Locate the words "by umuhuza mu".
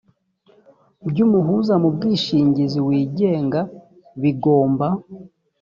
1.09-1.89